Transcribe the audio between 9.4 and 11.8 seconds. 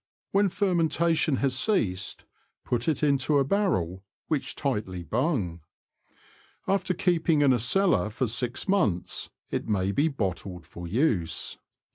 it may be bottled for use.